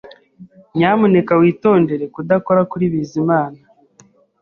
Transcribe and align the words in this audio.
Nyamuneka 0.77 1.33
witondere 1.41 2.05
kudakora 2.15 2.61
kuri 2.71 2.85
Bizimana 2.93 3.59